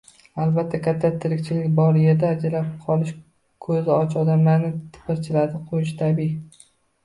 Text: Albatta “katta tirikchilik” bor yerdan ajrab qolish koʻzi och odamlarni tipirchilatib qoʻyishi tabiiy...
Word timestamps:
Albatta 0.43 0.77
“katta 0.85 1.11
tirikchilik” 1.25 1.67
bor 1.81 1.99
yerdan 2.05 2.33
ajrab 2.37 2.73
qolish 2.87 3.13
koʻzi 3.69 3.95
och 3.99 4.19
odamlarni 4.25 4.75
tipirchilatib 4.99 5.73
qoʻyishi 5.73 5.99
tabiiy... 6.05 6.69